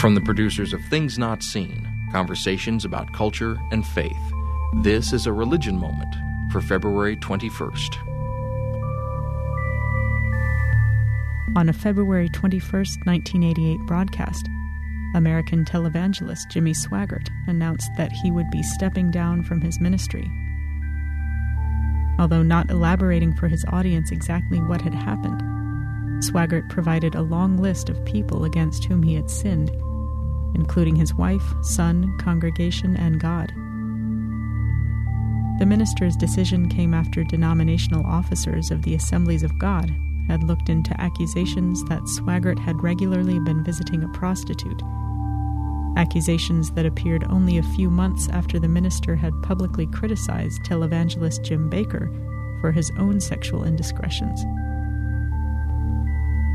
[0.00, 4.32] From the producers of Things Not Seen, conversations about culture and faith,
[4.82, 6.14] this is a religion moment
[6.52, 7.96] for February 21st.
[11.56, 14.48] On a February 21st, 1988 broadcast,
[15.16, 20.30] American televangelist Jimmy Swaggart announced that he would be stepping down from his ministry.
[22.20, 25.42] Although not elaborating for his audience exactly what had happened,
[26.22, 29.72] Swaggart provided a long list of people against whom he had sinned,
[30.54, 33.52] including his wife, son, congregation, and God.
[35.58, 39.92] The minister's decision came after denominational officers of the Assemblies of God
[40.28, 44.82] had looked into accusations that Swaggart had regularly been visiting a prostitute.
[45.96, 51.68] Accusations that appeared only a few months after the minister had publicly criticized televangelist Jim
[51.68, 52.08] Bakker
[52.60, 54.44] for his own sexual indiscretions.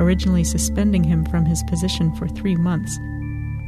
[0.00, 2.98] Originally suspending him from his position for three months,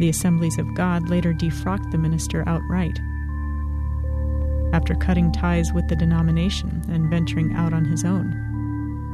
[0.00, 2.98] the Assemblies of God later defrocked the minister outright.
[4.73, 8.32] After cutting ties with the denomination and venturing out on his own,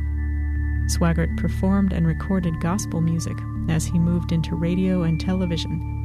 [0.89, 3.37] Swaggart performed and recorded gospel music
[3.69, 6.04] as he moved into radio and television,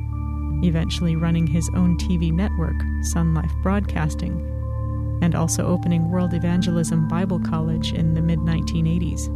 [0.64, 2.76] eventually running his own TV network,
[3.14, 4.46] SonLife Broadcasting,
[5.22, 9.28] and also opening World Evangelism Bible College in the mid 1980s.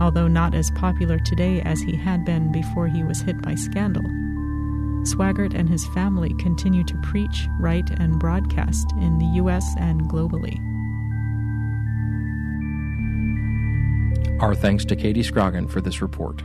[0.00, 4.02] Although not as popular today as he had been before he was hit by scandal,
[5.02, 9.64] Swaggart and his family continue to preach, write, and broadcast in the U.S.
[9.78, 10.58] and globally.
[14.40, 16.42] Our thanks to Katy Scrogin for this report.